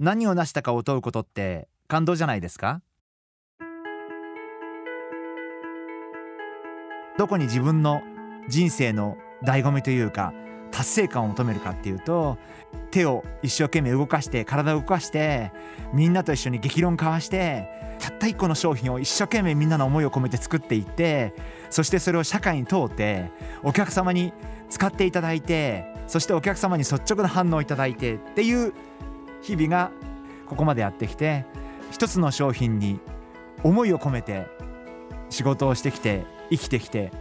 [0.00, 2.82] 何を成したかを問うことって感動じゃないですか？
[7.18, 8.00] どこに自分の
[8.48, 10.32] 人生の醍醐味というか
[10.70, 12.38] 達成感を求めるかっていうと
[12.92, 15.50] 手を一生懸命動かして体を動かして
[15.92, 21.34] みんなと一緒に激論交わしてたった一個の商品を一生懸命みんなの思いを込めて作っていって
[21.70, 23.32] そしてそれを社会に通って
[23.64, 24.32] お客様に
[24.70, 28.72] 使っていただいてそしてお客様に率直な反応をいただいてっていう
[29.40, 29.92] 日々が
[30.48, 31.44] ここまでやってきて
[31.90, 33.00] 一つの商品に
[33.62, 34.46] 思いを込めて
[35.30, 37.12] 仕事をしてきて生きてきて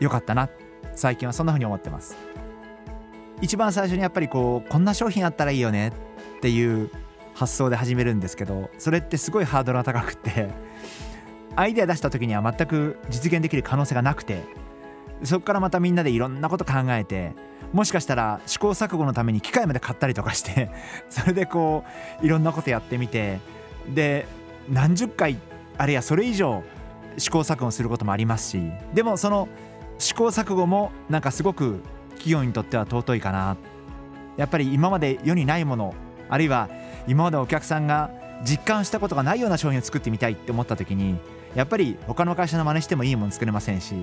[0.00, 0.50] よかったな。
[0.94, 2.16] 最近はそんな風に思ってます。
[3.40, 5.92] 一番最初にやっぱりこうこんな商品あったらいいよね。
[6.38, 6.90] っていう
[7.34, 10.48] 発想で始めるんですけどそれってすごいハードルが高くって
[11.54, 14.42] アイデア出した時には全く実現できる可能性がなくて
[15.22, 17.34] そこからまたみんなでいろんなこと考えて
[17.72, 20.70] もしかしたら試行錯誤のために機械まで買ったりとかして
[21.10, 21.84] それでこ
[22.22, 23.40] ういろんなことやってみて
[23.88, 24.26] で
[24.68, 25.38] 何十回
[25.78, 26.62] あるいはそれ以上
[27.18, 29.48] 試行錯誤することもありますしでもその
[29.98, 33.56] 試行錯誤もなんかすごく企業にとっては尊いかな。
[34.36, 35.94] やっぱり今まで世にないもの
[36.28, 36.68] あるいは
[37.06, 38.10] 今までお客さんが
[38.44, 41.18] 実感したことがないような商品を作ってみたいって思った時に
[41.56, 43.94] やっぱり他の会社の真似してもいいもの作れませんし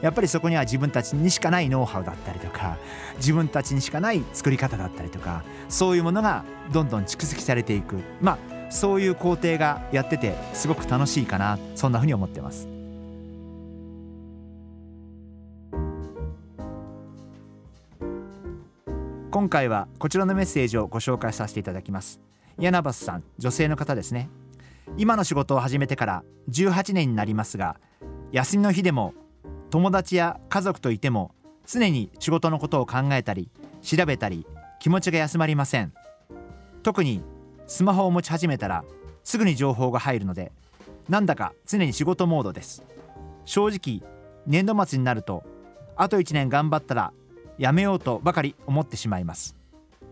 [0.00, 2.78] やっぱりそこには自分たちにしかないノウハウだったりとか
[3.16, 7.96] 自分たちにしかない作り方だったりとかそういうものがどんどん蓄積されていく。
[8.20, 12.68] まあそういう工程がやっててすごく楽しいかなそんなふうに思ってます。
[19.32, 22.20] 今回はこちらのメッセージをご紹介させていただきます。
[22.58, 24.28] 柳バスさん女性の方ですね。
[24.96, 27.76] 今の仕事を始めてから18年になりますが
[28.32, 29.14] 休みの日でも
[29.70, 31.34] 友達や家族といても
[31.66, 33.50] 常に仕事のことを考えたり
[33.82, 34.46] 調べたり
[34.80, 35.92] 気持ちが休まりません。
[36.82, 37.22] 特に
[37.66, 38.84] スマホを持ち始めたら
[39.22, 40.52] すぐに情報が入るので
[41.08, 42.82] なんだか常に仕事モードです。
[43.44, 44.08] 正直
[44.46, 45.44] 年度末になると
[45.96, 47.12] あと1年頑張ったら
[47.58, 49.54] やめようとばかり思ってしまいます。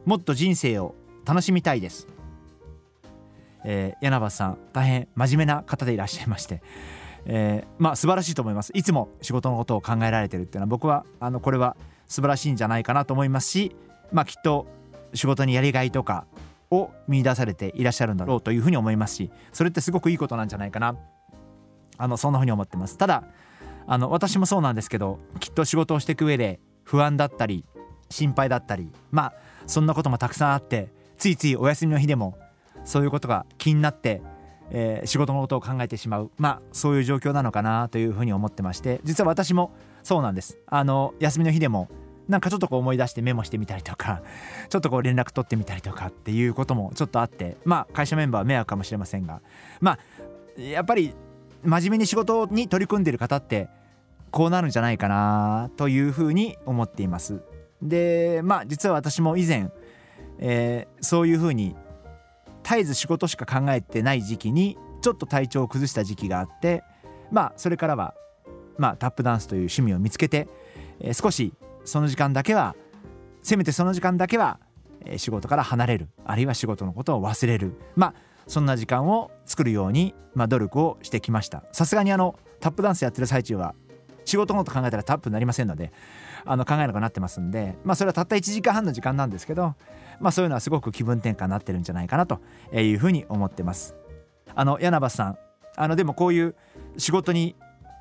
[0.04, 2.06] もっと人生を楽しみたいです、
[3.70, 6.62] えー、柳葉さん大変真面目な方でいらっしゃいまして、
[7.26, 8.72] えー、まあ素晴らしいと思います。
[8.74, 13.76] いつも仕事のことを考えられてるっていうのは僕はあのこれは素晴らしいんじゃないかなと思いますし
[14.10, 14.66] まあきっと
[15.12, 16.24] 仕事にやりがいとか
[16.70, 20.96] を見出されていらっしゃるんだろうというふうに思いますしそれってすごくいいことなんじゃないかな。
[21.98, 22.96] あのそんなふうに思ってます。
[22.96, 23.24] ただ
[23.86, 27.66] あの私もそうなんですけどきっと仕事をしていく上で不安だったり
[28.08, 29.32] 心配だったりまあ
[29.66, 32.38] そんなこともたくさんあってついついお休みの日でも
[32.88, 34.22] そういうことが気になって、
[34.70, 36.30] えー、仕事のことを考えてしまう。
[36.38, 39.00] まあそういう状況なのかなというふうに思ってまして。
[39.04, 39.72] 実は私も
[40.02, 40.56] そうなんです。
[40.66, 41.90] あの休みの日でも
[42.28, 44.22] なんかちょっとこう思い出してメモしてみたりとか
[44.70, 47.58] ちょっとこう連絡取ってみたりとかっていうこともちょっとあって。
[47.66, 49.42] まあ会社メンバーは迷惑かもしれませんが。
[49.82, 49.98] ま
[50.56, 51.14] あやっぱり
[51.64, 53.68] 真面目に仕事に取り組んでる方って
[54.30, 57.42] こうなるんじゃないかなというふうに思っています。
[57.82, 59.70] でまあ実は私も以前、
[60.38, 61.76] えー、そういうふうに
[62.68, 66.84] 絶えず仕事しか考えてない時期にちょっと体調を崩した時期があって
[67.30, 68.14] まあそれからは、
[68.76, 70.48] まあ、タップダンスという趣味を見つけて、
[71.00, 71.54] えー、少し
[71.86, 72.76] その時間だけは
[73.42, 74.58] せめてその時間だけは、
[75.06, 78.14] え、仕事から離れるあるいは仕事のことを忘れるまあ
[78.46, 83.74] そんな時間を作るように、まあ、努力をしてきましたさすがにあのタップダンスやってる最中は
[84.28, 85.92] 仕事のこと考えたらタップになりませんので
[86.44, 89.74] あの考えなくなってますんでまあそれはたった1時間半の時間なんですけど
[90.20, 92.40] まあそういうのはすごく気分転換になってるんじゃないかなと
[92.72, 93.96] いうふうに思ってます。
[94.54, 95.38] あの柳橋さん
[95.76, 96.56] あのでもこういう
[96.96, 97.56] 仕事に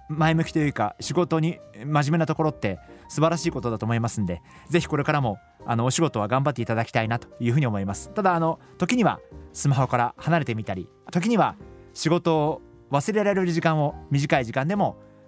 [0.09, 8.09] 前向きというか仕事に真面目なところって素晴らしいことだと思いますんでぜひこれからもあのお仕事は頑張っていただきたいなというふうに思います。
[8.12, 9.19] ただあの時には
[9.53, 11.56] スマホから離れてみたり時には
[11.94, 14.97] 仕事を忘れられる時間を短い時間でも